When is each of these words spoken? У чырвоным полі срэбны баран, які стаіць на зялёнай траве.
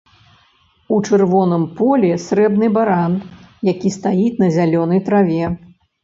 У 0.95 0.97
чырвоным 1.09 1.65
полі 1.81 2.09
срэбны 2.23 2.69
баран, 2.77 3.13
які 3.71 3.91
стаіць 3.97 4.39
на 4.45 4.49
зялёнай 4.57 5.03
траве. 5.11 5.45